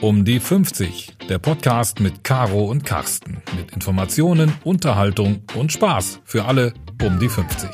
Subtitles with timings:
[0.00, 3.42] Um die 50, der Podcast mit Caro und Carsten.
[3.56, 6.72] Mit Informationen, Unterhaltung und Spaß für alle
[7.04, 7.68] um die 50.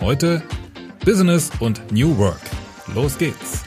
[0.00, 0.42] Heute
[1.04, 2.40] Business und New Work.
[2.94, 3.66] Los geht's.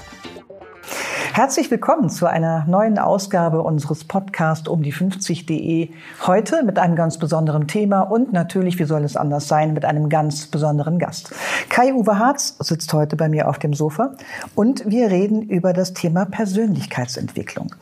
[1.34, 5.90] Herzlich willkommen zu einer neuen Ausgabe unseres Podcasts um die 50.de.
[6.26, 10.10] Heute mit einem ganz besonderen Thema und natürlich, wie soll es anders sein, mit einem
[10.10, 11.34] ganz besonderen Gast.
[11.80, 14.12] Kai-Uwe Harz sitzt heute bei mir auf dem Sofa
[14.54, 17.74] und wir reden über das Thema Persönlichkeitsentwicklung.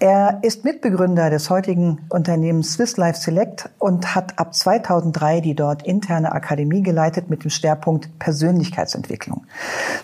[0.00, 5.82] Er ist Mitbegründer des heutigen Unternehmens Swiss Life Select und hat ab 2003 die dort
[5.86, 9.46] interne Akademie geleitet mit dem Schwerpunkt Persönlichkeitsentwicklung.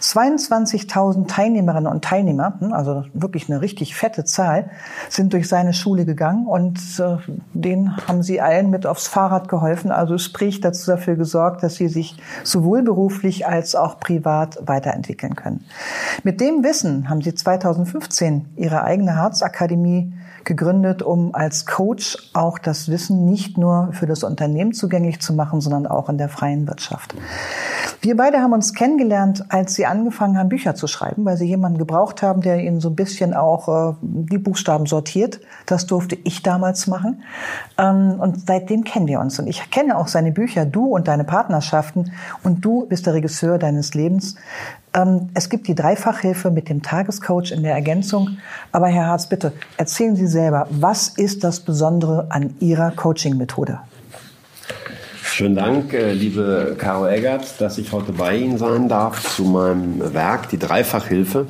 [0.01, 4.71] 22.000 Teilnehmerinnen und Teilnehmer, hm, also wirklich eine richtig fette Zahl,
[5.11, 7.19] sind durch seine Schule gegangen und äh,
[7.53, 9.91] denen haben sie allen mit aufs Fahrrad geholfen.
[9.91, 15.65] Also sprich dazu dafür gesorgt, dass sie sich sowohl beruflich als auch privat weiterentwickeln können.
[16.23, 20.13] Mit dem Wissen haben sie 2015 ihre eigene Harzakademie
[20.45, 25.61] gegründet, um als Coach auch das Wissen nicht nur für das Unternehmen zugänglich zu machen,
[25.61, 27.15] sondern auch in der freien Wirtschaft.
[28.01, 31.79] Wir beide haben uns kennengelernt, als sie angefangen haben, Bücher zu schreiben, weil sie jemanden
[31.79, 35.41] gebraucht haben, der ihnen so ein bisschen auch äh, die Buchstaben sortiert.
[35.67, 37.25] Das durfte ich damals machen.
[37.77, 39.41] Ähm, und seitdem kennen wir uns.
[39.41, 42.13] Und ich kenne auch seine Bücher, du und deine Partnerschaften.
[42.45, 44.37] Und du bist der Regisseur deines Lebens.
[44.95, 48.39] Ähm, es gibt die Dreifachhilfe mit dem Tagescoach in der Ergänzung.
[48.71, 53.81] Aber Herr Harz, bitte erzählen Sie selber, was ist das Besondere an Ihrer Coaching-Methode?
[55.39, 60.13] Schönen Dank, äh, liebe Caro Eggert, dass ich heute bei Ihnen sein darf zu meinem
[60.13, 61.47] Werk, die Dreifachhilfe.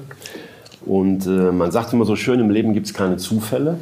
[0.85, 3.79] Und äh, man sagt immer so schön, im Leben gibt es keine Zufälle.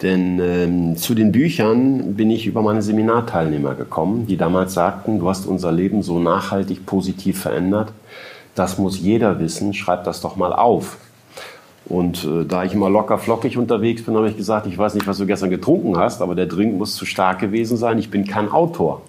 [0.00, 5.28] Denn ähm, zu den Büchern bin ich über meine Seminarteilnehmer gekommen, die damals sagten, du
[5.28, 7.92] hast unser Leben so nachhaltig positiv verändert.
[8.54, 10.96] Das muss jeder wissen, schreib das doch mal auf.
[11.84, 15.06] Und äh, da ich immer locker flockig unterwegs bin, habe ich gesagt, ich weiß nicht,
[15.06, 17.98] was du gestern getrunken hast, aber der Drink muss zu stark gewesen sein.
[17.98, 19.02] Ich bin kein Autor.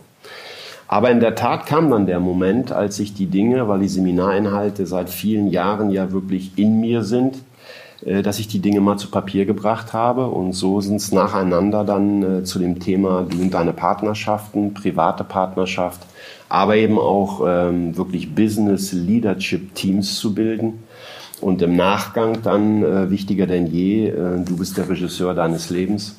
[0.92, 4.88] Aber in der Tat kam dann der Moment, als ich die Dinge, weil die Seminarinhalte
[4.88, 7.38] seit vielen Jahren ja wirklich in mir sind,
[8.04, 10.26] äh, dass ich die Dinge mal zu Papier gebracht habe.
[10.26, 15.24] Und so sind es nacheinander dann äh, zu dem Thema du und deine Partnerschaften, private
[15.24, 16.02] Partnerschaft,
[16.50, 20.84] aber eben auch ähm, wirklich Business Leadership Teams zu bilden.
[21.40, 26.19] Und im Nachgang dann, äh, wichtiger denn je, äh, du bist der Regisseur deines Lebens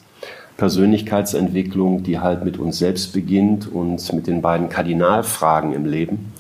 [0.61, 6.35] Persönlichkeitsentwicklung, die halt mit uns selbst beginnt und mit den beiden Kardinalfragen im Leben,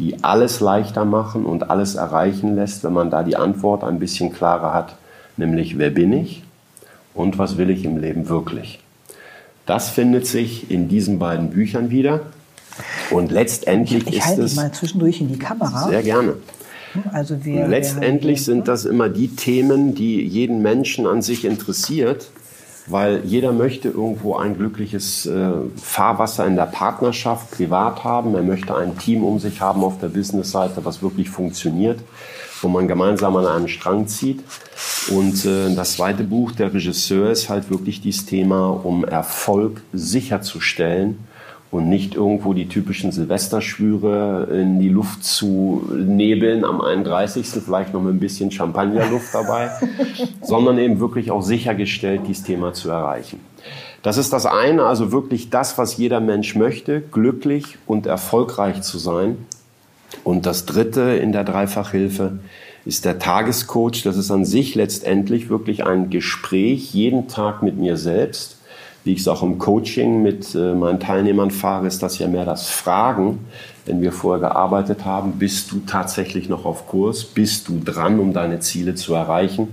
[0.00, 4.32] die alles leichter machen und alles erreichen lässt, wenn man da die Antwort ein bisschen
[4.32, 4.96] klarer hat,
[5.36, 6.42] nämlich wer bin ich
[7.14, 8.80] und was will ich im Leben wirklich.
[9.64, 12.22] Das findet sich in diesen beiden Büchern wieder.
[13.12, 14.56] Und letztendlich ich, ich ist halte es.
[14.56, 15.88] mal zwischendurch in die Kamera.
[15.88, 16.34] Sehr gerne.
[17.12, 22.26] Also wir, letztendlich wir sind das immer die Themen, die jeden Menschen an sich interessiert
[22.86, 28.34] weil jeder möchte irgendwo ein glückliches äh, Fahrwasser in der Partnerschaft privat haben.
[28.34, 32.00] Er möchte ein Team um sich haben auf der Businessseite, was wirklich funktioniert,
[32.60, 34.42] wo man gemeinsam an einen Strang zieht.
[35.10, 41.18] Und äh, das zweite Buch, der Regisseur, ist halt wirklich dieses Thema, um Erfolg sicherzustellen
[41.72, 47.46] und nicht irgendwo die typischen Silvesterschwüre in die Luft zu nebeln am 31.
[47.46, 49.70] vielleicht noch mit ein bisschen Champagnerluft dabei,
[50.42, 53.40] sondern eben wirklich auch sichergestellt, dieses Thema zu erreichen.
[54.02, 58.98] Das ist das eine, also wirklich das, was jeder Mensch möchte, glücklich und erfolgreich zu
[58.98, 59.38] sein.
[60.24, 62.38] Und das dritte in der Dreifachhilfe
[62.84, 64.02] ist der Tagescoach.
[64.02, 68.58] Das ist an sich letztendlich wirklich ein Gespräch jeden Tag mit mir selbst
[69.04, 72.44] wie ich es auch im Coaching mit äh, meinen Teilnehmern fahre, ist das ja mehr
[72.44, 73.46] das Fragen.
[73.84, 77.24] Wenn wir vorher gearbeitet haben, bist du tatsächlich noch auf Kurs?
[77.24, 79.68] Bist du dran, um deine Ziele zu erreichen?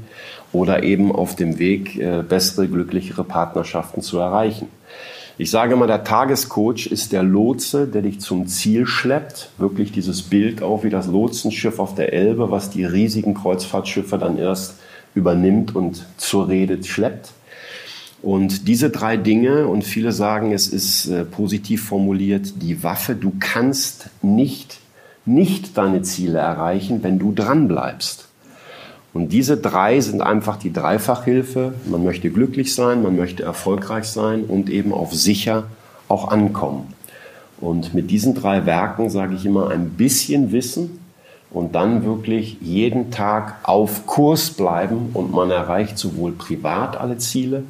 [0.52, 4.68] Oder eben auf dem Weg, äh, bessere, glücklichere Partnerschaften zu erreichen?
[5.38, 9.52] Ich sage immer, der Tagescoach ist der Lotse, der dich zum Ziel schleppt.
[9.58, 14.38] Wirklich dieses Bild auch wie das Lotsenschiff auf der Elbe, was die riesigen Kreuzfahrtschiffe dann
[14.38, 14.76] erst
[15.16, 17.32] übernimmt und zur Rede schleppt.
[18.22, 23.34] Und diese drei Dinge, und viele sagen, es ist äh, positiv formuliert, die Waffe, du
[23.40, 24.80] kannst nicht,
[25.26, 28.28] nicht deine Ziele erreichen, wenn du dran bleibst.
[29.14, 31.74] Und diese drei sind einfach die Dreifachhilfe.
[31.90, 35.64] Man möchte glücklich sein, man möchte erfolgreich sein und eben auf sicher
[36.08, 36.94] auch ankommen.
[37.60, 41.00] Und mit diesen drei Werken sage ich immer ein bisschen Wissen
[41.52, 47.64] und dann wirklich jeden Tag auf Kurs bleiben und man erreicht sowohl privat alle Ziele,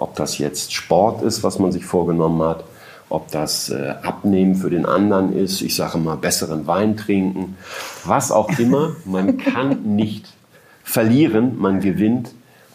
[0.00, 2.64] ob das jetzt Sport ist, was man sich vorgenommen hat,
[3.08, 7.56] ob das äh, Abnehmen für den anderen ist, ich sage mal besseren Wein trinken,
[8.04, 8.96] was auch immer.
[9.04, 10.32] Man kann nicht
[10.84, 12.32] verlieren, man gewinnt,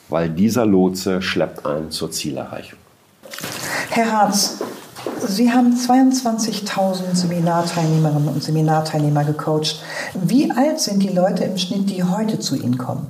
[0.10, 2.80] weil dieser Lotse schleppt einen zur Zielerreichung.
[3.90, 4.60] Herr Harz,
[5.26, 9.82] Sie haben 22.000 Seminarteilnehmerinnen und Seminarteilnehmer gecoacht.
[10.14, 13.08] Wie alt sind die Leute im Schnitt, die heute zu Ihnen kommen?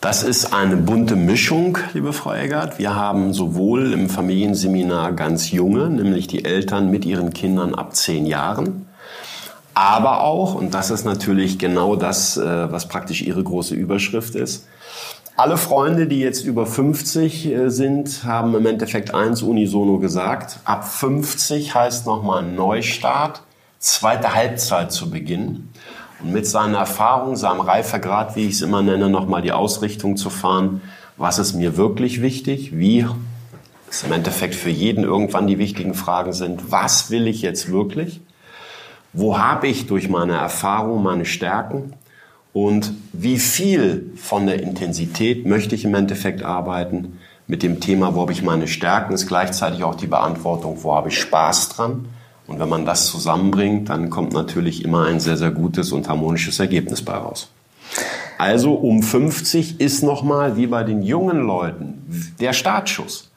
[0.00, 2.78] Das ist eine bunte Mischung, liebe Frau Eggert.
[2.78, 8.26] Wir haben sowohl im Familienseminar ganz junge, nämlich die Eltern mit ihren Kindern ab zehn
[8.26, 8.86] Jahren,
[9.72, 14.66] aber auch, und das ist natürlich genau das, äh, was praktisch ihre große Überschrift ist,
[15.34, 20.60] alle Freunde, die jetzt über 50 äh, sind, haben im Endeffekt eins unisono gesagt.
[20.64, 23.42] Ab 50 heißt nochmal Neustart,
[23.78, 25.72] zweite Halbzeit zu beginnen
[26.22, 30.30] und mit seiner Erfahrung, seinem Reifegrad, wie ich es immer nenne, nochmal die Ausrichtung zu
[30.30, 30.80] fahren.
[31.16, 32.76] Was ist mir wirklich wichtig?
[32.76, 33.06] Wie
[33.90, 36.70] es im Endeffekt für jeden irgendwann die wichtigen Fragen sind.
[36.70, 38.20] Was will ich jetzt wirklich?
[39.12, 41.94] Wo habe ich durch meine Erfahrung meine Stärken?
[42.52, 47.18] Und wie viel von der Intensität möchte ich im Endeffekt arbeiten?
[47.46, 51.08] Mit dem Thema, wo habe ich meine Stärken, ist gleichzeitig auch die Beantwortung, wo habe
[51.08, 52.06] ich Spaß dran?
[52.46, 56.60] Und wenn man das zusammenbringt, dann kommt natürlich immer ein sehr, sehr gutes und harmonisches
[56.60, 57.48] Ergebnis bei raus.
[58.38, 63.30] Also um 50 ist nochmal wie bei den jungen Leuten der Startschuss.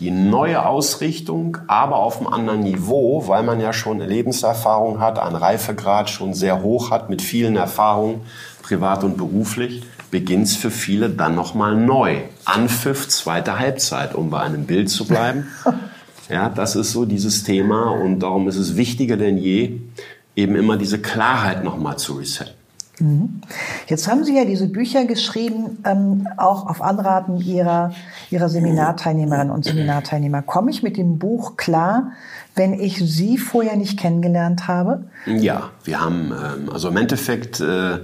[0.00, 5.36] Die neue Ausrichtung, aber auf einem anderen Niveau, weil man ja schon Lebenserfahrung hat, einen
[5.36, 8.20] Reifegrad schon sehr hoch hat, mit vielen Erfahrungen,
[8.62, 12.18] privat und beruflich, beginnt es für viele dann nochmal neu.
[12.44, 15.48] Anpfiff, zweite Halbzeit, um bei einem Bild zu bleiben.
[16.28, 19.80] Ja, das ist so dieses Thema und darum ist es wichtiger denn je,
[20.34, 22.54] eben immer diese Klarheit nochmal zu resetten.
[22.98, 23.40] Mhm.
[23.88, 27.92] Jetzt haben Sie ja diese Bücher geschrieben, ähm, auch auf Anraten Ihrer,
[28.30, 30.42] Ihrer Seminarteilnehmerinnen und Seminarteilnehmer.
[30.42, 32.12] Komme ich mit dem Buch klar,
[32.54, 35.04] wenn ich Sie vorher nicht kennengelernt habe?
[35.26, 37.98] Ja, wir haben, ähm, also im Endeffekt äh,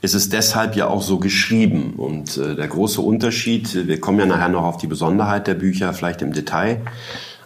[0.00, 1.94] ist es deshalb ja auch so geschrieben.
[1.96, 5.92] Und äh, der große Unterschied, wir kommen ja nachher noch auf die Besonderheit der Bücher,
[5.92, 6.80] vielleicht im Detail.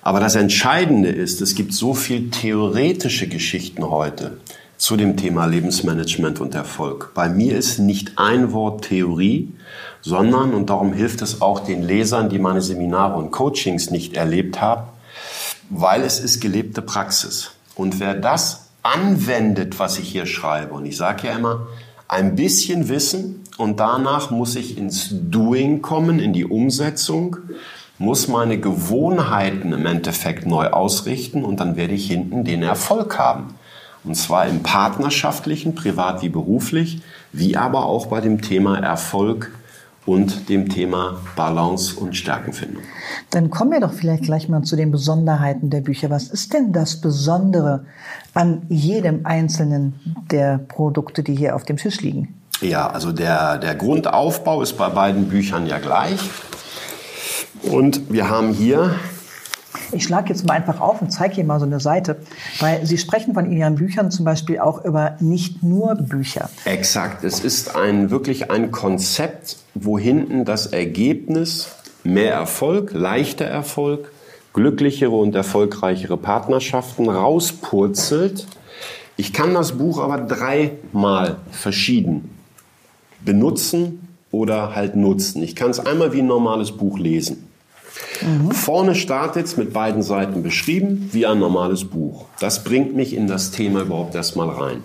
[0.03, 4.39] Aber das Entscheidende ist, es gibt so viel theoretische Geschichten heute
[4.77, 7.13] zu dem Thema Lebensmanagement und Erfolg.
[7.15, 9.53] Bei mir ist nicht ein Wort Theorie,
[10.01, 14.61] sondern, und darum hilft es auch den Lesern, die meine Seminare und Coachings nicht erlebt
[14.61, 14.89] haben,
[15.71, 17.53] weil es ist gelebte Praxis.
[17.77, 21.69] Und wer das anwendet, was ich hier schreibe, und ich sage ja immer,
[22.09, 27.37] ein bisschen Wissen und danach muss ich ins Doing kommen, in die Umsetzung
[28.03, 33.55] muss meine Gewohnheiten im Endeffekt neu ausrichten und dann werde ich hinten den Erfolg haben.
[34.05, 37.01] Und zwar im partnerschaftlichen, privat wie beruflich,
[37.33, 39.53] wie aber auch bei dem Thema Erfolg
[40.05, 42.83] und dem Thema Balance und Stärkenfindung.
[43.31, 46.11] Dann kommen wir doch vielleicht gleich mal zu den Besonderheiten der Bücher.
[46.11, 47.85] Was ist denn das Besondere
[48.35, 49.95] an jedem einzelnen
[50.33, 52.35] der Produkte, die hier auf dem Tisch liegen?
[52.61, 56.19] Ja, also der, der Grundaufbau ist bei beiden Büchern ja gleich.
[57.63, 58.95] Und wir haben hier
[59.93, 62.17] ich schlage jetzt mal einfach auf und zeige hier mal so eine Seite,
[62.61, 66.49] weil Sie sprechen von Ihren Büchern zum Beispiel auch über nicht nur Bücher.
[66.65, 67.25] Exakt.
[67.25, 71.69] Es ist ein, wirklich ein Konzept, wo hinten das Ergebnis
[72.05, 74.11] mehr Erfolg, leichter Erfolg,
[74.55, 78.47] glücklichere und erfolgreichere Partnerschaften rauspurzelt.
[79.17, 82.31] Ich kann das Buch aber dreimal verschieden
[83.25, 85.43] benutzen oder halt nutzen.
[85.43, 87.52] Ich kann es einmal wie ein normales Buch lesen.
[88.21, 88.51] Mhm.
[88.53, 92.27] Vorne startet es mit beiden Seiten beschrieben, wie ein normales Buch.
[92.41, 94.83] Das bringt mich in das Thema überhaupt erstmal rein.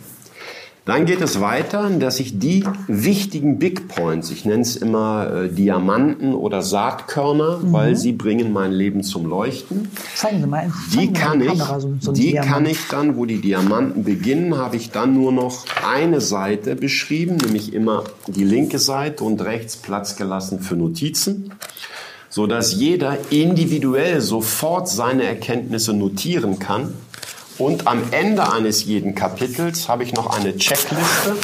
[0.88, 5.50] Dann geht es weiter, dass ich die wichtigen Big Points, ich nenne es immer äh,
[5.50, 7.74] Diamanten oder Saatkörner, mhm.
[7.74, 9.90] weil sie bringen mein Leben zum Leuchten.
[10.16, 10.72] Zeigen Sie mal.
[10.94, 14.92] Die kann ich, so, so die kann ich dann, wo die Diamanten beginnen, habe ich
[14.92, 20.62] dann nur noch eine Seite beschrieben, nämlich immer die linke Seite und rechts Platz gelassen
[20.62, 21.52] für Notizen
[22.38, 26.94] so dass jeder individuell sofort seine Erkenntnisse notieren kann.
[27.58, 31.36] Und am Ende eines jeden Kapitels habe ich noch eine Checkliste.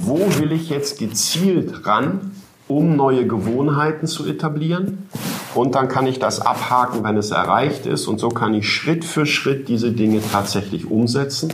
[0.00, 2.36] Wo will ich jetzt gezielt ran,
[2.68, 5.08] um neue Gewohnheiten zu etablieren?
[5.56, 8.06] Und dann kann ich das abhaken, wenn es erreicht ist.
[8.06, 11.52] Und so kann ich Schritt für Schritt diese Dinge tatsächlich umsetzen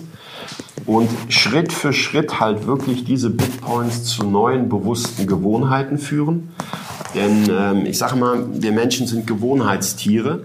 [0.89, 6.51] und Schritt für Schritt halt wirklich diese Bitcoins zu neuen bewussten Gewohnheiten führen.
[7.15, 10.45] Denn ähm, ich sage mal, wir Menschen sind Gewohnheitstiere.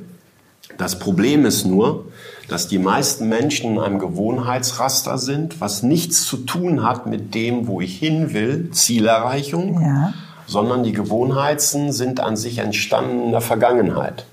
[0.77, 2.05] Das Problem ist nur,
[2.47, 7.67] dass die meisten Menschen in einem Gewohnheitsraster sind, was nichts zu tun hat mit dem,
[7.67, 10.13] wo ich hin will, Zielerreichung, ja.
[10.45, 14.25] sondern die Gewohnheiten sind an sich entstanden in der Vergangenheit.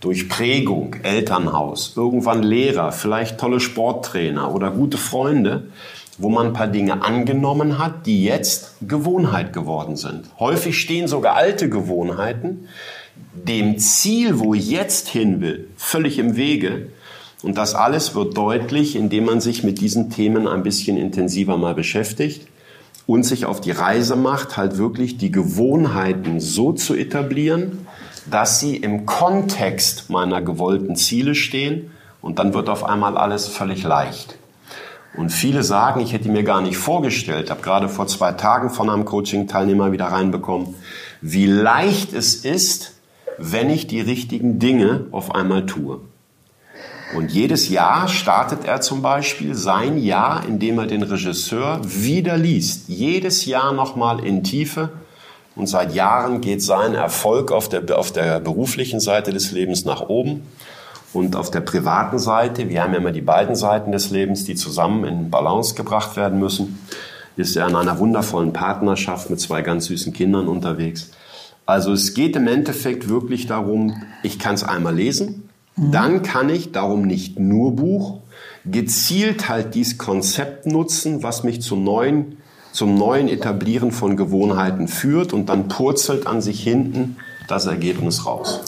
[0.00, 5.64] Durch Prägung, Elternhaus, irgendwann Lehrer, vielleicht tolle Sporttrainer oder gute Freunde
[6.20, 10.26] wo man ein paar Dinge angenommen hat, die jetzt Gewohnheit geworden sind.
[10.38, 12.68] Häufig stehen sogar alte Gewohnheiten
[13.32, 16.88] dem Ziel, wo ich jetzt hin will, völlig im Wege.
[17.42, 21.74] Und das alles wird deutlich, indem man sich mit diesen Themen ein bisschen intensiver mal
[21.74, 22.46] beschäftigt
[23.06, 27.86] und sich auf die Reise macht, halt wirklich die Gewohnheiten so zu etablieren,
[28.30, 33.82] dass sie im Kontext meiner gewollten Ziele stehen und dann wird auf einmal alles völlig
[33.84, 34.36] leicht.
[35.16, 38.88] Und viele sagen, ich hätte mir gar nicht vorgestellt, habe gerade vor zwei Tagen von
[38.88, 40.74] einem Coaching-Teilnehmer wieder reinbekommen,
[41.20, 42.94] wie leicht es ist,
[43.36, 46.00] wenn ich die richtigen Dinge auf einmal tue.
[47.16, 52.88] Und jedes Jahr startet er zum Beispiel sein Jahr, indem er den Regisseur wieder liest.
[52.88, 54.90] Jedes Jahr nochmal in Tiefe.
[55.56, 60.02] Und seit Jahren geht sein Erfolg auf der, auf der beruflichen Seite des Lebens nach
[60.02, 60.42] oben.
[61.12, 64.54] Und auf der privaten Seite, wir haben ja immer die beiden Seiten des Lebens, die
[64.54, 66.78] zusammen in Balance gebracht werden müssen,
[67.36, 71.10] ist er in einer wundervollen Partnerschaft mit zwei ganz süßen Kindern unterwegs.
[71.66, 75.92] Also es geht im Endeffekt wirklich darum, ich kann es einmal lesen, mhm.
[75.92, 78.20] dann kann ich, darum nicht nur Buch,
[78.64, 82.36] gezielt halt dieses Konzept nutzen, was mich zum neuen,
[82.72, 87.16] zum neuen Etablieren von Gewohnheiten führt und dann purzelt an sich hinten
[87.48, 88.62] das Ergebnis raus.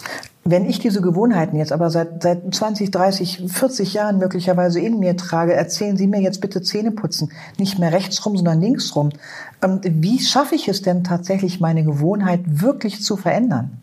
[0.44, 5.16] Wenn ich diese Gewohnheiten jetzt aber seit, seit 20, 30, 40 Jahren möglicherweise in mir
[5.16, 7.30] trage, erzählen Sie mir jetzt bitte Zähne putzen.
[7.58, 9.10] Nicht mehr rechts rum, sondern links rum.
[9.62, 13.78] Ähm, wie schaffe ich es denn tatsächlich, meine Gewohnheit wirklich zu verändern?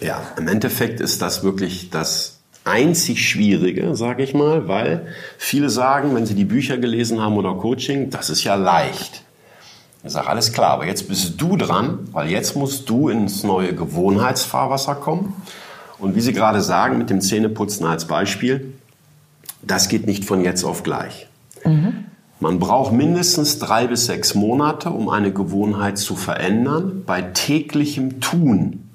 [0.00, 5.06] Ja, im Endeffekt ist das wirklich das einzig Schwierige, sage ich mal, weil
[5.38, 9.22] viele sagen, wenn sie die Bücher gelesen haben oder Coaching, das ist ja leicht.
[10.06, 13.74] Ich sage, alles klar, aber jetzt bist du dran, weil jetzt musst du ins neue
[13.74, 15.34] Gewohnheitsfahrwasser kommen.
[15.98, 18.74] Und wie Sie gerade sagen, mit dem Zähneputzen als Beispiel,
[19.62, 21.26] das geht nicht von jetzt auf gleich.
[21.64, 22.04] Mhm.
[22.38, 28.88] Man braucht mindestens drei bis sechs Monate, um eine Gewohnheit zu verändern, bei täglichem Tun.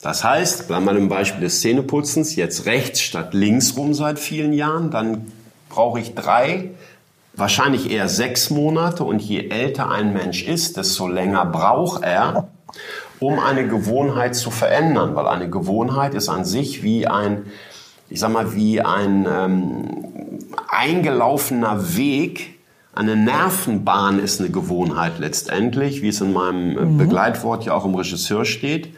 [0.00, 4.52] Das heißt, bleiben wir im Beispiel des Zähneputzens, jetzt rechts statt links rum seit vielen
[4.52, 5.30] Jahren, dann
[5.68, 6.70] brauche ich drei
[7.34, 12.48] wahrscheinlich eher sechs Monate und je älter ein Mensch ist, desto länger braucht er,
[13.20, 17.46] um eine Gewohnheit zu verändern, weil eine Gewohnheit ist an sich wie ein,
[18.10, 22.58] ich sag mal, wie ein ähm, eingelaufener Weg.
[22.94, 26.98] Eine Nervenbahn ist eine Gewohnheit letztendlich, wie es in meinem mhm.
[26.98, 28.90] Begleitwort ja auch im Regisseur steht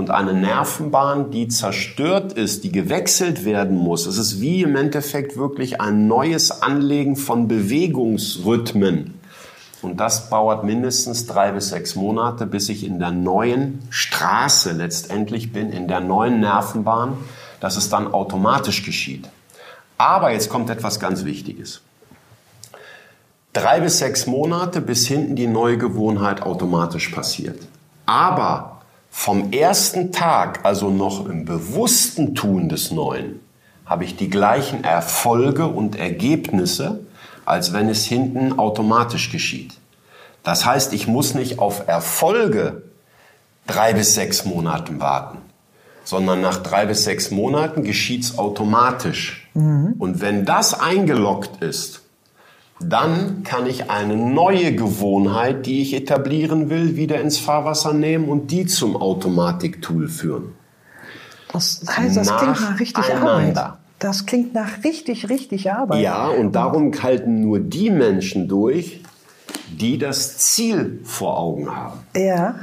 [0.00, 4.06] und eine Nervenbahn, die zerstört ist, die gewechselt werden muss.
[4.06, 9.20] Es ist wie im Endeffekt wirklich ein neues Anlegen von Bewegungsrhythmen.
[9.82, 15.52] Und das dauert mindestens drei bis sechs Monate, bis ich in der neuen Straße letztendlich
[15.52, 17.18] bin, in der neuen Nervenbahn,
[17.60, 19.28] dass es dann automatisch geschieht.
[19.98, 21.82] Aber jetzt kommt etwas ganz Wichtiges.
[23.52, 27.60] Drei bis sechs Monate, bis hinten die neue Gewohnheit automatisch passiert.
[28.06, 28.69] Aber
[29.10, 33.40] vom ersten Tag, also noch im bewussten Tun des Neuen,
[33.84, 37.00] habe ich die gleichen Erfolge und Ergebnisse,
[37.44, 39.74] als wenn es hinten automatisch geschieht.
[40.44, 42.82] Das heißt, ich muss nicht auf Erfolge
[43.66, 45.38] drei bis sechs Monaten warten,
[46.04, 49.50] sondern nach drei bis sechs Monaten geschieht es automatisch.
[49.54, 49.94] Mhm.
[49.98, 51.99] Und wenn das eingeloggt ist,
[52.80, 58.50] dann kann ich eine neue Gewohnheit, die ich etablieren will, wieder ins Fahrwasser nehmen und
[58.50, 60.54] die zum Automatiktool führen.
[61.52, 63.58] Das heißt, das klingt nach richtig Arbeit.
[63.98, 66.02] Das klingt nach richtig, richtig Arbeit.
[66.02, 69.02] Ja, und darum halten nur die Menschen durch,
[69.70, 72.00] die das Ziel vor Augen haben.
[72.16, 72.54] Ja.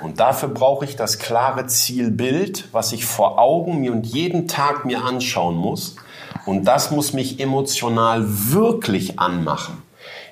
[0.00, 4.84] Und dafür brauche ich das klare Zielbild, was ich vor Augen mir und jeden Tag
[4.84, 5.96] mir anschauen muss.
[6.46, 9.82] Und das muss mich emotional wirklich anmachen.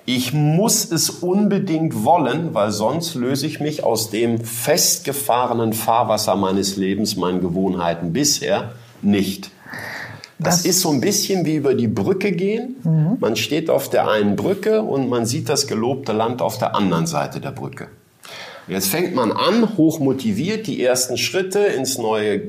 [0.05, 6.77] Ich muss es unbedingt wollen, weil sonst löse ich mich aus dem festgefahrenen Fahrwasser meines
[6.77, 9.51] Lebens, meinen Gewohnheiten bisher nicht.
[10.41, 12.77] Das, das ist so ein bisschen wie über die Brücke gehen.
[12.83, 13.17] Mhm.
[13.21, 17.07] Man steht auf der einen Brücke und man sieht das gelobte Land auf der anderen
[17.07, 17.87] Seite der Brücke.
[18.67, 22.43] Jetzt fängt man an, hochmotiviert, die ersten Schritte ins neue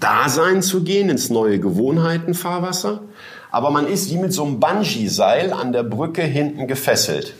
[0.00, 3.00] Dasein zu gehen, ins neue Gewohnheitenfahrwasser.
[3.50, 7.34] Aber man ist wie mit so einem Bungee-Seil an der Brücke hinten gefesselt.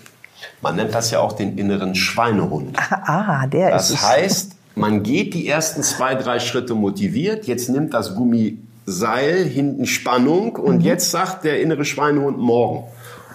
[0.62, 2.76] Man nennt das ja auch den inneren Schweinehund.
[2.78, 7.46] Ah, der das ist Das heißt, man geht die ersten zwei, drei Schritte motiviert.
[7.46, 10.82] Jetzt nimmt das Gummiseil hinten Spannung und mhm.
[10.82, 12.84] jetzt sagt der innere Schweinehund morgen.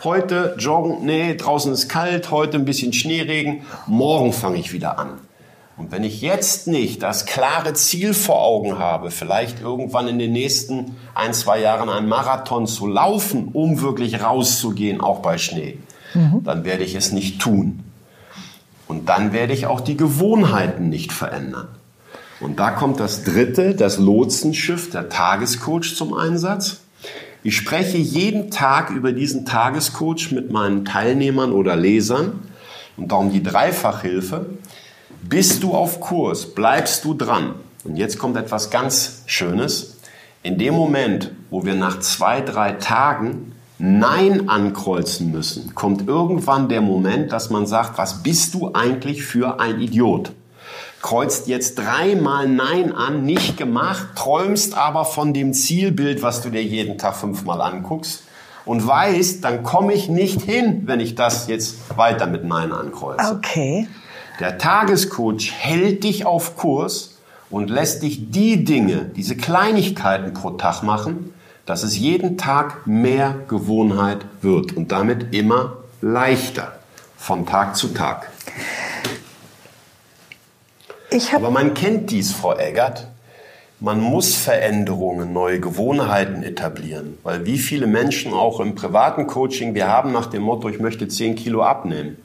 [0.03, 5.19] Heute joggen, nee, draußen ist kalt, heute ein bisschen Schneeregen, morgen fange ich wieder an.
[5.81, 10.31] Und wenn ich jetzt nicht das klare Ziel vor Augen habe, vielleicht irgendwann in den
[10.31, 15.79] nächsten ein, zwei Jahren einen Marathon zu laufen, um wirklich rauszugehen, auch bei Schnee,
[16.13, 16.43] mhm.
[16.43, 17.79] dann werde ich es nicht tun.
[18.87, 21.69] Und dann werde ich auch die Gewohnheiten nicht verändern.
[22.39, 26.81] Und da kommt das dritte, das Lotsenschiff, der Tagescoach zum Einsatz.
[27.41, 32.33] Ich spreche jeden Tag über diesen Tagescoach mit meinen Teilnehmern oder Lesern
[32.97, 34.45] und darum die Dreifachhilfe.
[35.23, 36.47] Bist du auf Kurs?
[36.47, 37.53] Bleibst du dran?
[37.83, 39.97] Und jetzt kommt etwas ganz Schönes.
[40.41, 46.81] In dem Moment, wo wir nach zwei, drei Tagen Nein ankreuzen müssen, kommt irgendwann der
[46.81, 50.31] Moment, dass man sagt, was bist du eigentlich für ein Idiot?
[51.03, 56.63] Kreuzt jetzt dreimal Nein an, nicht gemacht, träumst aber von dem Zielbild, was du dir
[56.63, 58.23] jeden Tag fünfmal anguckst
[58.65, 63.35] und weißt, dann komme ich nicht hin, wenn ich das jetzt weiter mit Nein ankreuze.
[63.35, 63.87] Okay.
[64.39, 67.17] Der Tagescoach hält dich auf Kurs
[67.49, 71.33] und lässt dich die Dinge, diese Kleinigkeiten pro Tag machen,
[71.65, 76.73] dass es jeden Tag mehr Gewohnheit wird und damit immer leichter
[77.17, 78.31] von Tag zu Tag.
[81.33, 83.07] Aber man kennt dies, Frau Eggert.
[83.79, 87.17] Man muss Veränderungen, neue Gewohnheiten etablieren.
[87.23, 91.07] Weil wie viele Menschen auch im privaten Coaching, wir haben nach dem Motto, ich möchte
[91.07, 92.17] 10 Kilo abnehmen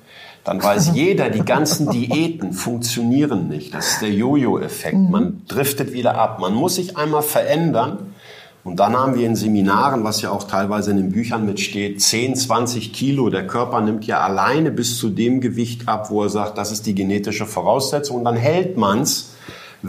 [0.46, 3.74] dann weiß jeder, die ganzen Diäten funktionieren nicht.
[3.74, 4.96] Das ist der Jojo-Effekt.
[4.96, 5.10] Mhm.
[5.10, 6.38] Man driftet wieder ab.
[6.40, 8.14] Man muss sich einmal verändern.
[8.62, 12.34] Und dann haben wir in Seminaren, was ja auch teilweise in den Büchern mitsteht, 10,
[12.34, 13.28] 20 Kilo.
[13.28, 16.86] Der Körper nimmt ja alleine bis zu dem Gewicht ab, wo er sagt, das ist
[16.86, 18.18] die genetische Voraussetzung.
[18.18, 19.35] Und dann hält man's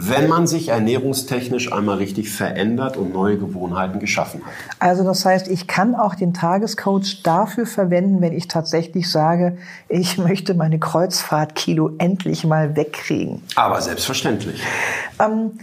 [0.00, 4.52] wenn man sich ernährungstechnisch einmal richtig verändert und neue Gewohnheiten geschaffen hat.
[4.78, 10.16] Also das heißt, ich kann auch den Tagescoach dafür verwenden, wenn ich tatsächlich sage, ich
[10.16, 13.42] möchte meine Kreuzfahrtkilo endlich mal wegkriegen.
[13.56, 14.62] Aber selbstverständlich.
[15.18, 15.58] Ähm,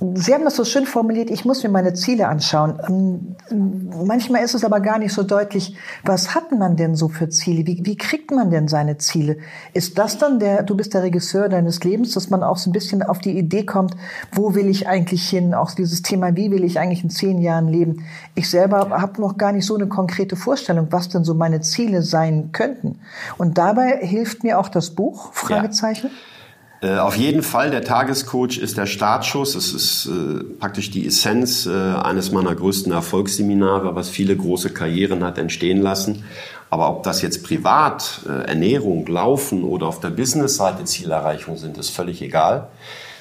[0.00, 3.36] Sie haben das so schön formuliert, ich muss mir meine Ziele anschauen.
[3.50, 5.74] Ähm, manchmal ist es aber gar nicht so deutlich,
[6.04, 7.66] was hat man denn so für Ziele?
[7.66, 9.38] Wie, wie kriegt man denn seine Ziele?
[9.72, 12.72] Ist das dann der, du bist der Regisseur deines Lebens, dass man auch so ein
[12.72, 13.96] bisschen auf die Idee kommt,
[14.30, 15.52] wo will ich eigentlich hin?
[15.52, 18.04] Auch dieses Thema, wie will ich eigentlich in zehn Jahren leben?
[18.36, 22.02] Ich selber habe noch gar nicht so eine konkrete Vorstellung, was denn so meine Ziele
[22.02, 23.00] sein könnten.
[23.36, 26.06] Und dabei hilft mir auch das Buch, Fragezeichen.
[26.06, 26.37] Ja.
[26.80, 29.56] Äh, auf jeden Fall, der Tagescoach ist der Startschuss.
[29.56, 35.24] Es ist äh, praktisch die Essenz äh, eines meiner größten Erfolgsseminare, was viele große Karrieren
[35.24, 36.24] hat entstehen lassen.
[36.70, 41.90] Aber ob das jetzt privat, äh, Ernährung, Laufen oder auf der Businessseite Zielerreichung sind, ist
[41.90, 42.68] völlig egal.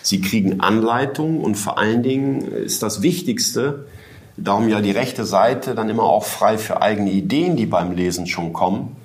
[0.04, 3.88] Sie kriegen Anleitung und vor allen Dingen ist das Wichtigste,
[4.38, 8.28] darum ja die rechte Seite dann immer auch frei für eigene Ideen, die beim Lesen
[8.28, 8.96] schon kommen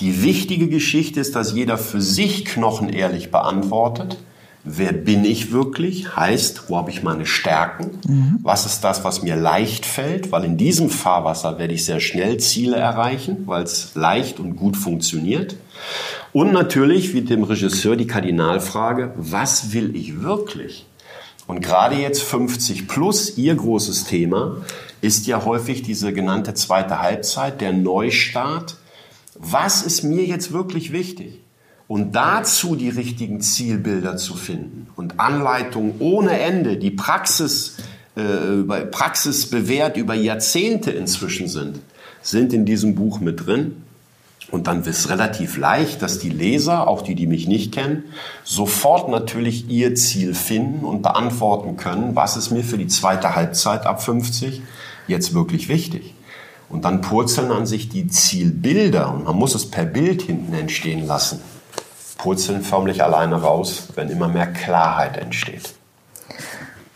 [0.00, 4.16] die wichtige Geschichte ist, dass jeder für sich knochenehrlich beantwortet.
[4.62, 6.16] Wer bin ich wirklich?
[6.16, 7.98] Heißt, wo habe ich meine Stärken?
[8.06, 8.38] Mhm.
[8.42, 10.32] Was ist das, was mir leicht fällt?
[10.32, 14.76] Weil in diesem Fahrwasser werde ich sehr schnell Ziele erreichen, weil es leicht und gut
[14.76, 15.56] funktioniert.
[16.32, 20.86] Und natürlich, wie dem Regisseur, die Kardinalfrage, was will ich wirklich?
[21.46, 24.58] Und gerade jetzt 50 plus, Ihr großes Thema,
[25.00, 28.76] ist ja häufig diese genannte zweite Halbzeit, der Neustart
[29.42, 31.40] was ist mir jetzt wirklich wichtig?
[31.88, 37.78] Und dazu die richtigen Zielbilder zu finden und Anleitungen ohne Ende, die Praxis,
[38.14, 41.80] äh, Praxis bewährt über Jahrzehnte inzwischen sind,
[42.22, 43.82] sind in diesem Buch mit drin.
[44.52, 48.04] Und dann ist es relativ leicht, dass die Leser, auch die, die mich nicht kennen,
[48.44, 53.86] sofort natürlich ihr Ziel finden und beantworten können, was ist mir für die zweite Halbzeit
[53.86, 54.62] ab 50
[55.06, 56.14] jetzt wirklich wichtig.
[56.70, 61.06] Und dann purzeln an sich die Zielbilder und man muss es per Bild hinten entstehen
[61.06, 61.42] lassen.
[62.16, 65.74] Purzeln förmlich alleine raus, wenn immer mehr Klarheit entsteht.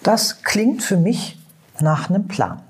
[0.03, 1.39] Das klingt für mich
[1.81, 2.63] nach einem Plan.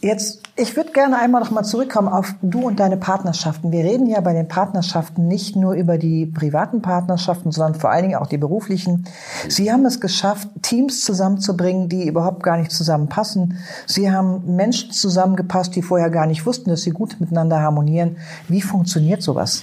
[0.00, 3.70] Jetzt, ich würde gerne einmal noch mal zurückkommen auf du und deine Partnerschaften.
[3.70, 8.02] Wir reden ja bei den Partnerschaften nicht nur über die privaten Partnerschaften, sondern vor allen
[8.02, 9.04] Dingen auch die beruflichen.
[9.48, 13.58] Sie haben es geschafft, Teams zusammenzubringen, die überhaupt gar nicht zusammenpassen.
[13.86, 18.16] Sie haben Menschen zusammengepasst, die vorher gar nicht wussten, dass sie gut miteinander harmonieren.
[18.48, 19.62] Wie funktioniert sowas?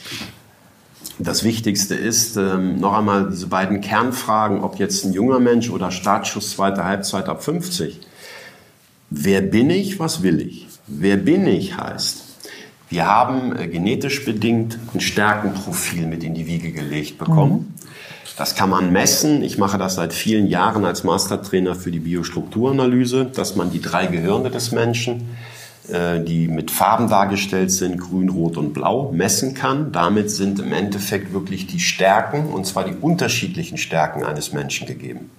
[1.19, 5.91] Das Wichtigste ist ähm, noch einmal diese beiden Kernfragen, ob jetzt ein junger Mensch oder
[5.91, 7.99] Startschuss zweite Halbzeit ab 50
[9.09, 10.64] Wer bin ich, was will ich?
[10.87, 12.23] Wer bin ich heißt,
[12.89, 17.53] wir haben äh, genetisch bedingt ein Stärkenprofil mit in die Wiege gelegt bekommen.
[17.53, 17.73] Mhm.
[18.37, 19.41] Das kann man messen.
[19.43, 24.07] Ich mache das seit vielen Jahren als Mastertrainer für die Biostrukturanalyse, dass man die drei
[24.07, 25.29] Gehirne des Menschen
[25.89, 29.91] äh, die mit Farben dargestellt sind, grün, rot und blau, messen kann.
[29.91, 35.29] Damit sind im Endeffekt wirklich die Stärken, und zwar die unterschiedlichen Stärken eines Menschen gegeben.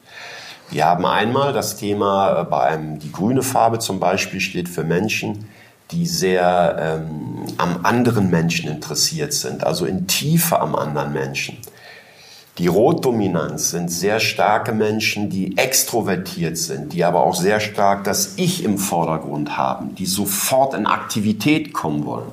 [0.71, 4.85] Wir haben einmal das Thema, äh, bei einem, die grüne Farbe zum Beispiel steht für
[4.85, 5.49] Menschen,
[5.93, 11.59] die sehr ähm, am anderen Menschen interessiert sind, also in Tiefe am anderen Menschen.
[12.59, 18.33] Die Rotdominanz sind sehr starke Menschen, die extrovertiert sind, die aber auch sehr stark das
[18.37, 22.33] Ich im Vordergrund haben, die sofort in Aktivität kommen wollen.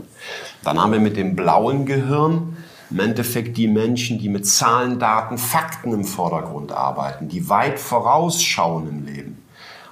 [0.64, 2.56] Dann haben wir mit dem blauen Gehirn
[2.94, 8.88] im Endeffekt die Menschen, die mit Zahlen, Daten, Fakten im Vordergrund arbeiten, die weit vorausschauen
[8.88, 9.44] im Leben.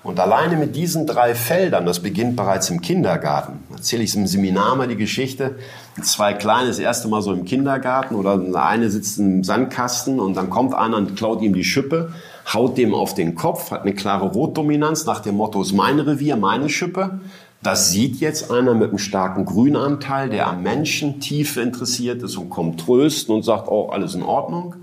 [0.03, 4.75] Und alleine mit diesen drei Feldern, das beginnt bereits im Kindergarten, erzähle ich im Seminar
[4.75, 5.55] mal die Geschichte,
[6.01, 10.49] zwei Kleine das erste Mal so im Kindergarten oder eine sitzt im Sandkasten und dann
[10.49, 12.13] kommt einer und klaut ihm die Schippe,
[12.53, 16.35] haut dem auf den Kopf, hat eine klare Rotdominanz nach dem Motto, ist mein Revier,
[16.35, 17.19] meine Schippe.
[17.63, 22.49] Das sieht jetzt einer mit einem starken Grünanteil, der am Menschen tiefe interessiert ist und
[22.49, 24.75] kommt trösten und sagt, oh, alles in Ordnung.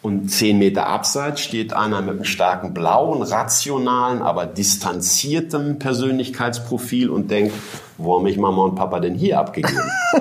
[0.00, 7.32] Und zehn Meter abseits steht einer mit einem starken blauen, rationalen, aber distanziertem Persönlichkeitsprofil und
[7.32, 7.52] denkt,
[7.96, 9.90] wo haben mich Mama und Papa denn hier abgegeben?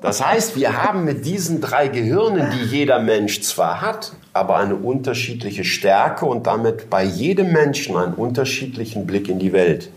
[0.00, 4.76] Das heißt, wir haben mit diesen drei Gehirnen, die jeder Mensch zwar hat, aber eine
[4.76, 9.90] unterschiedliche Stärke und damit bei jedem Menschen einen unterschiedlichen Blick in die Welt.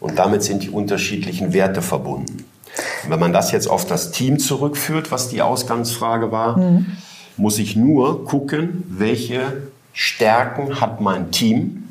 [0.00, 2.44] Und damit sind die unterschiedlichen Werte verbunden.
[3.04, 6.96] Und wenn man das jetzt auf das Team zurückführt, was die Ausgangsfrage war, mhm
[7.36, 9.40] muss ich nur gucken, welche
[9.92, 11.88] Stärken hat mein Team.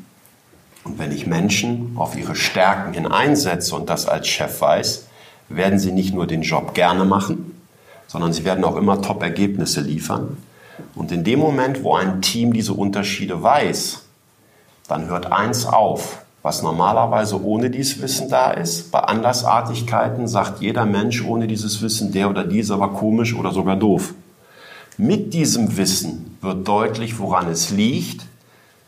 [0.84, 5.06] Und wenn ich Menschen auf ihre Stärken hin einsetze und das als Chef weiß,
[5.48, 7.58] werden sie nicht nur den Job gerne machen,
[8.06, 10.36] sondern sie werden auch immer Top-Ergebnisse liefern.
[10.94, 14.02] Und in dem Moment, wo ein Team diese Unterschiede weiß,
[14.88, 18.90] dann hört eins auf, was normalerweise ohne dieses Wissen da ist.
[18.90, 23.76] Bei Andersartigkeiten sagt jeder Mensch ohne dieses Wissen, der oder diese war komisch oder sogar
[23.76, 24.14] doof.
[24.98, 28.26] Mit diesem Wissen wird deutlich, woran es liegt,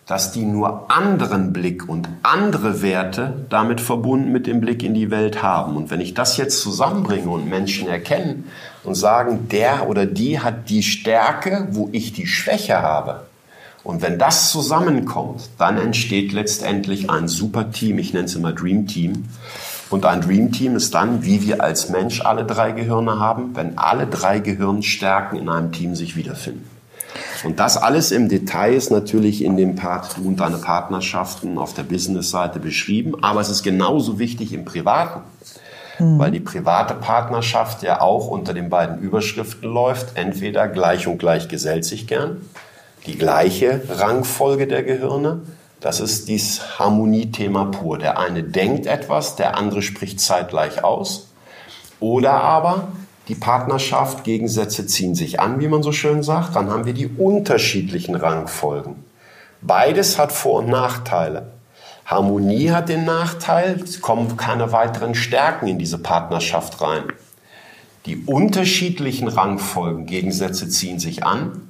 [0.06, 5.10] dass die nur anderen Blick und andere Werte damit verbunden mit dem Blick in die
[5.10, 5.76] Welt haben.
[5.76, 8.44] Und wenn ich das jetzt zusammenbringe und Menschen erkennen
[8.86, 13.26] und sagen, der oder die hat die Stärke, wo ich die Schwäche habe,
[13.86, 18.88] und wenn das zusammenkommt, dann entsteht letztendlich ein super Team, ich nenne es immer Dream
[18.88, 19.28] Team,
[19.90, 23.78] und ein Dream Team ist dann, wie wir als Mensch alle drei Gehirne haben, wenn
[23.78, 26.68] alle drei Gehirnstärken in einem Team sich wiederfinden.
[27.44, 31.84] Und das alles im Detail ist natürlich in dem Part und deine Partnerschaften auf der
[31.84, 35.20] Business-Seite beschrieben, aber es ist genauso wichtig im Privaten,
[35.98, 36.18] mhm.
[36.18, 41.48] weil die private Partnerschaft ja auch unter den beiden Überschriften läuft, entweder gleich und gleich
[41.48, 42.40] gesellt sich gern,
[43.06, 45.40] die gleiche Rangfolge der Gehirne
[45.80, 47.98] das ist dieses Harmoniethema pur.
[47.98, 51.28] Der eine denkt etwas, der andere spricht zeitgleich aus.
[52.00, 52.88] Oder aber
[53.28, 56.56] die Partnerschaft, Gegensätze ziehen sich an, wie man so schön sagt.
[56.56, 59.04] Dann haben wir die unterschiedlichen Rangfolgen.
[59.60, 61.52] Beides hat Vor- und Nachteile.
[62.06, 67.04] Harmonie hat den Nachteil, es kommen keine weiteren Stärken in diese Partnerschaft rein.
[68.06, 71.66] Die unterschiedlichen Rangfolgen, Gegensätze ziehen sich an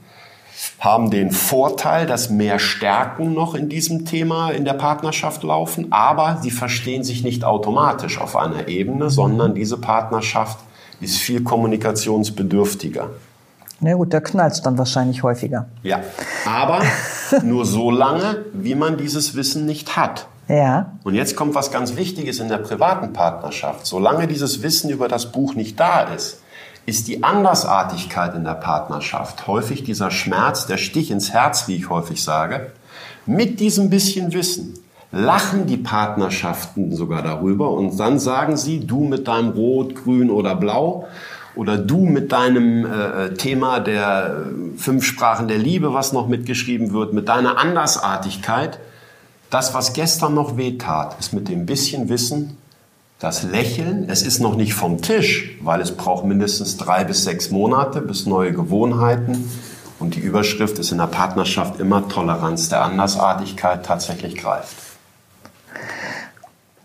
[0.78, 6.38] haben den Vorteil, dass mehr Stärken noch in diesem Thema in der Partnerschaft laufen, aber
[6.42, 10.58] sie verstehen sich nicht automatisch auf einer Ebene, sondern diese Partnerschaft
[11.00, 13.10] ist viel kommunikationsbedürftiger.
[13.80, 15.66] Na gut, da knallt es dann wahrscheinlich häufiger.
[15.82, 16.00] Ja,
[16.46, 16.80] aber
[17.42, 20.26] nur so lange, wie man dieses Wissen nicht hat.
[20.48, 20.92] Ja.
[21.02, 23.86] Und jetzt kommt was ganz Wichtiges in der privaten Partnerschaft.
[23.86, 26.42] Solange dieses Wissen über das Buch nicht da ist,
[26.86, 31.90] ist die Andersartigkeit in der Partnerschaft, häufig dieser Schmerz, der Stich ins Herz, wie ich
[31.90, 32.70] häufig sage,
[33.26, 34.74] mit diesem bisschen Wissen
[35.10, 40.54] lachen die Partnerschaften sogar darüber und dann sagen sie, du mit deinem Rot, Grün oder
[40.54, 41.06] Blau
[41.56, 44.44] oder du mit deinem äh, Thema der
[44.76, 48.78] fünf Sprachen der Liebe, was noch mitgeschrieben wird, mit deiner Andersartigkeit,
[49.50, 52.58] das, was gestern noch wehtat, ist mit dem bisschen Wissen
[53.18, 57.50] das Lächeln, es ist noch nicht vom Tisch, weil es braucht mindestens drei bis sechs
[57.50, 59.50] Monate bis neue Gewohnheiten.
[59.98, 64.85] Und die Überschrift ist in der Partnerschaft immer Toleranz der Andersartigkeit tatsächlich greift.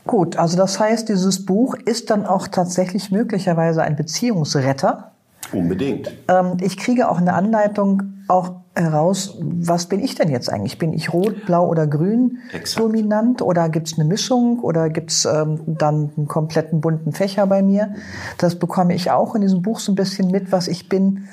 [0.06, 5.12] Gut, also das heißt, dieses Buch ist dann auch tatsächlich möglicherweise ein Beziehungsretter.
[5.54, 6.12] Unbedingt.
[6.28, 10.78] Ähm, ich kriege auch eine Anleitung, auch heraus, was bin ich denn jetzt eigentlich?
[10.78, 12.80] Bin ich rot, blau oder grün Exakt.
[12.80, 17.94] dominant oder gibt's eine Mischung oder gibt's ähm, dann einen kompletten bunten Fächer bei mir?
[18.38, 21.28] Das bekomme ich auch in diesem Buch so ein bisschen mit, was ich bin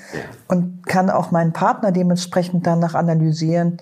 [0.48, 3.76] und kann auch meinen Partner dementsprechend danach analysieren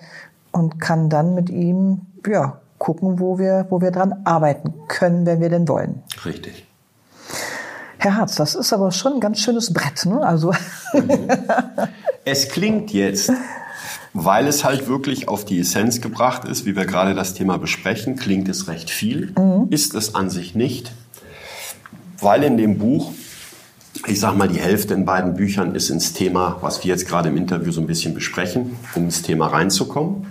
[0.51, 5.41] und kann dann mit ihm ja gucken, wo wir, wo wir dran arbeiten können, wenn
[5.41, 6.03] wir denn wollen.
[6.25, 6.65] Richtig.
[7.97, 10.05] Herr Harz, das ist aber schon ein ganz schönes Brett.
[10.05, 10.21] Ne?
[10.21, 10.53] Also
[12.25, 13.31] es klingt jetzt,
[14.13, 18.15] weil es halt wirklich auf die Essenz gebracht ist, wie wir gerade das Thema besprechen,
[18.15, 19.67] klingt es recht viel, mhm.
[19.71, 20.91] ist es an sich nicht,
[22.19, 23.11] weil in dem Buch,
[24.05, 27.29] ich sag mal, die Hälfte in beiden Büchern ist ins Thema, was wir jetzt gerade
[27.29, 30.27] im Interview so ein bisschen besprechen, um ins Thema reinzukommen.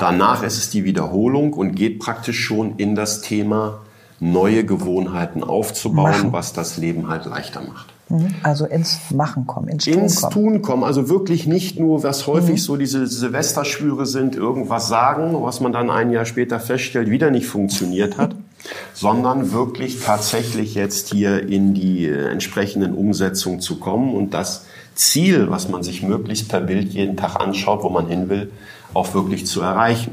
[0.00, 3.80] Danach ist es die Wiederholung und geht praktisch schon in das Thema
[4.20, 6.32] neue Gewohnheiten aufzubauen, Machen.
[6.32, 7.94] was das Leben halt leichter macht.
[8.08, 8.34] Mhm.
[8.42, 10.32] Also ins Machen kommen, ins Tun ins kommen.
[10.32, 10.84] Tun kommen.
[10.84, 12.58] Also wirklich nicht nur, was häufig mhm.
[12.58, 17.46] so diese Silvesterschwüre sind, irgendwas sagen, was man dann ein Jahr später feststellt, wieder nicht
[17.46, 18.34] funktioniert hat,
[18.94, 25.50] sondern wirklich tatsächlich jetzt hier in die äh, entsprechenden Umsetzungen zu kommen und das Ziel,
[25.50, 28.52] was man sich möglichst per Bild jeden Tag anschaut, wo man hin will,
[28.94, 30.12] auch wirklich zu erreichen.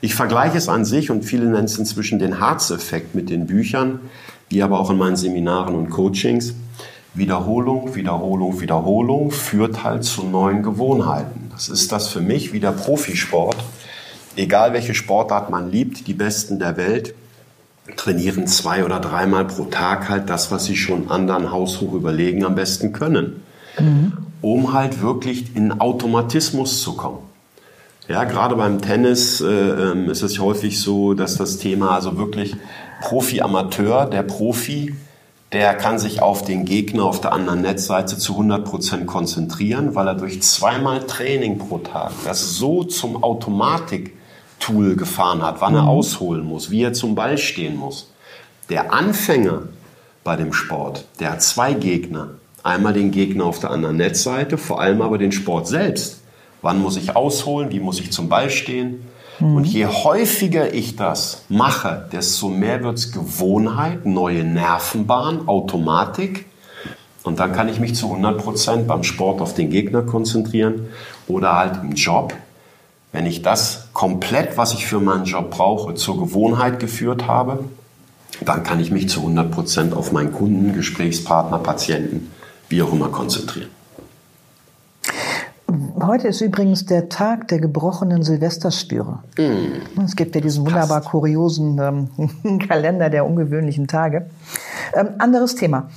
[0.00, 4.00] Ich vergleiche es an sich und viele nennen es inzwischen den Harz-Effekt mit den Büchern,
[4.48, 6.54] wie aber auch in meinen Seminaren und Coachings.
[7.14, 11.50] Wiederholung, Wiederholung, Wiederholung führt halt zu neuen Gewohnheiten.
[11.52, 13.56] Das ist das für mich wie der Profisport.
[14.36, 17.14] Egal welche Sportart man liebt, die Besten der Welt
[17.96, 22.54] trainieren zwei oder dreimal pro Tag halt das, was sie schon anderen haushoch überlegen am
[22.54, 23.42] besten können.
[23.78, 24.12] Mhm.
[24.40, 27.27] Um halt wirklich in Automatismus zu kommen.
[28.08, 32.56] Ja, gerade beim Tennis äh, ähm, ist es häufig so, dass das Thema also wirklich
[33.02, 34.94] Profi-Amateur, der Profi,
[35.52, 40.08] der kann sich auf den Gegner auf der anderen Netzseite zu 100 Prozent konzentrieren, weil
[40.08, 45.88] er durch zweimal Training pro Tag das so zum Automatik-Tool gefahren hat, wann er mhm.
[45.88, 48.10] ausholen muss, wie er zum Ball stehen muss.
[48.70, 49.64] Der Anfänger
[50.24, 52.30] bei dem Sport, der hat zwei Gegner.
[52.62, 56.17] Einmal den Gegner auf der anderen Netzseite, vor allem aber den Sport selbst.
[56.62, 57.70] Wann muss ich ausholen?
[57.70, 59.06] Wie muss ich zum Ball stehen?
[59.40, 59.56] Mhm.
[59.56, 66.46] Und je häufiger ich das mache, desto mehr wird es Gewohnheit, neue Nervenbahn, Automatik.
[67.22, 70.88] Und dann kann ich mich zu 100 Prozent beim Sport auf den Gegner konzentrieren
[71.26, 72.34] oder halt im Job.
[73.12, 77.64] Wenn ich das komplett, was ich für meinen Job brauche, zur Gewohnheit geführt habe,
[78.44, 82.30] dann kann ich mich zu 100 Prozent auf meinen Kunden, Gesprächspartner, Patienten,
[82.68, 83.70] wie auch immer konzentrieren.
[86.02, 89.20] Heute ist übrigens der Tag der gebrochenen Silvesterspüre.
[89.36, 90.00] Mm.
[90.02, 94.30] Es gibt ja diesen wunderbar kuriosen ähm, Kalender der ungewöhnlichen Tage.
[94.94, 95.88] Ähm, anderes Thema.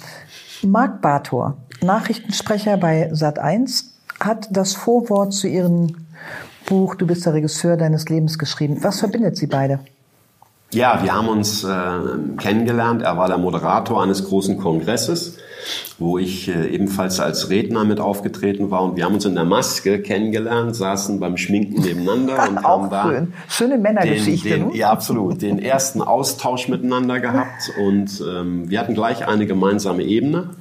[0.63, 3.85] Marc Bartor, Nachrichtensprecher bei Sat1,
[4.19, 6.05] hat das Vorwort zu ihrem
[6.65, 8.77] Buch Du bist der Regisseur deines Lebens geschrieben.
[8.81, 9.79] Was verbindet sie beide?
[10.73, 11.67] Ja, wir haben uns äh,
[12.37, 13.01] kennengelernt.
[13.01, 15.37] Er war der Moderator eines großen Kongresses,
[15.99, 18.81] wo ich äh, ebenfalls als Redner mit aufgetreten war.
[18.83, 23.03] Und wir haben uns in der Maske kennengelernt, saßen beim Schminken nebeneinander und haben da
[23.03, 23.33] schön.
[23.49, 24.47] schöne Männergeschichte.
[24.47, 25.41] Den, den, ja, absolut.
[25.41, 30.51] Den ersten Austausch miteinander gehabt und ähm, wir hatten gleich eine gemeinsame Ebene.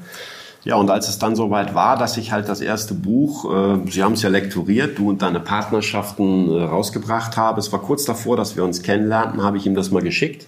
[0.63, 4.03] Ja, und als es dann soweit war, dass ich halt das erste Buch, äh, Sie
[4.03, 8.37] haben es ja lektoriert, du und deine Partnerschaften äh, rausgebracht habe, es war kurz davor,
[8.37, 10.47] dass wir uns kennenlernten, habe ich ihm das mal geschickt.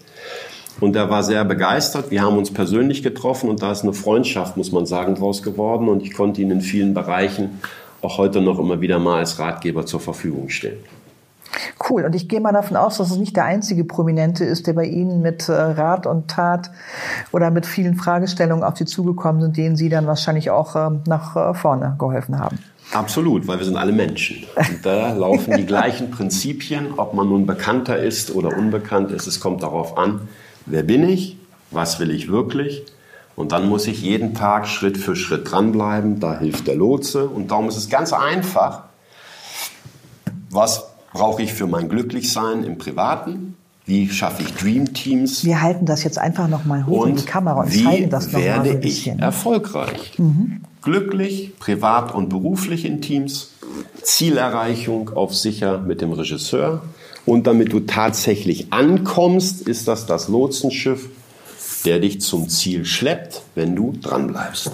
[0.80, 2.10] Und er war sehr begeistert.
[2.10, 5.88] Wir haben uns persönlich getroffen und da ist eine Freundschaft, muss man sagen, draus geworden.
[5.88, 7.60] Und ich konnte ihn in vielen Bereichen
[8.00, 10.80] auch heute noch immer wieder mal als Ratgeber zur Verfügung stellen.
[11.88, 12.04] Cool.
[12.04, 14.84] Und ich gehe mal davon aus, dass es nicht der einzige Prominente ist, der bei
[14.84, 16.70] Ihnen mit äh, Rat und Tat
[17.32, 21.36] oder mit vielen Fragestellungen auf Sie zugekommen sind, denen Sie dann wahrscheinlich auch äh, nach
[21.36, 22.58] äh, vorne geholfen haben.
[22.92, 24.44] Absolut, weil wir sind alle Menschen.
[24.56, 29.26] Und da laufen die gleichen Prinzipien, ob man nun bekannter ist oder unbekannt ist.
[29.26, 30.28] Es kommt darauf an,
[30.66, 31.38] wer bin ich,
[31.70, 32.84] was will ich wirklich.
[33.34, 36.20] Und dann muss ich jeden Tag Schritt für Schritt dranbleiben.
[36.20, 37.28] Da hilft der Lotse.
[37.28, 38.82] Und darum ist es ganz einfach,
[40.50, 43.56] was brauche ich für mein Glücklichsein im Privaten?
[43.84, 45.44] Wie schaffe ich Dream Teams?
[45.44, 48.30] Wir halten das jetzt einfach noch mal hoch und in die Kamera und zeigen das
[48.30, 50.18] noch werde mal so ich erfolgreich?
[50.18, 50.60] Mhm.
[50.82, 53.50] Glücklich, privat und beruflich in Teams.
[54.02, 56.82] Zielerreichung auf sicher mit dem Regisseur.
[57.24, 61.08] Und damit du tatsächlich ankommst, ist das das Lotsenschiff,
[61.84, 64.72] der dich zum Ziel schleppt, wenn du dranbleibst.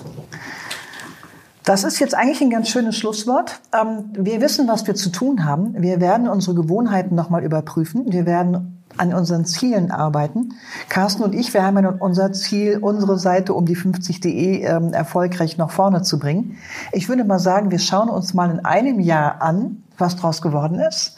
[1.69, 3.61] Das ist jetzt eigentlich ein ganz schönes Schlusswort.
[3.79, 5.75] Ähm, wir wissen, was wir zu tun haben.
[5.83, 8.11] Wir werden unsere Gewohnheiten nochmal überprüfen.
[8.11, 10.55] Wir werden an unseren Zielen arbeiten.
[10.89, 15.59] Carsten und ich, wir haben ja unser Ziel, unsere Seite um die 50.de ähm, erfolgreich
[15.59, 16.57] nach vorne zu bringen.
[16.93, 20.81] Ich würde mal sagen, wir schauen uns mal in einem Jahr an, was draus geworden
[20.81, 21.17] ist.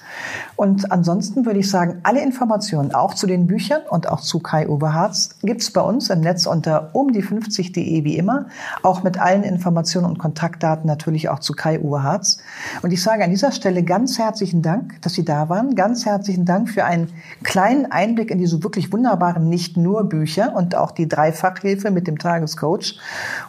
[0.56, 4.92] Und ansonsten würde ich sagen, alle Informationen auch zu den Büchern und auch zu Kai-Uwe
[4.92, 8.46] Harz gibt's bei uns im Netz unter umdie50.de wie immer,
[8.82, 12.38] auch mit allen Informationen und Kontaktdaten natürlich auch zu Kai-Uwe Harz.
[12.82, 15.74] Und ich sage an dieser Stelle ganz herzlichen Dank, dass Sie da waren.
[15.74, 17.08] Ganz herzlichen Dank für einen
[17.42, 22.18] kleinen Einblick in diese wirklich wunderbaren nicht nur Bücher und auch die Dreifachhilfe mit dem
[22.18, 22.98] Tagescoach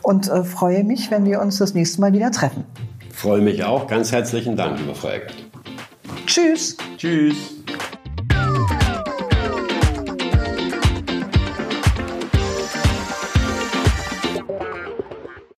[0.02, 2.66] und äh, freue mich, wenn wir uns das nächste Mal wieder treffen.
[3.22, 3.86] Freue mich auch.
[3.86, 5.36] Ganz herzlichen Dank, liebe Frau Eckert.
[6.26, 6.76] Tschüss.
[6.98, 7.61] Tschüss.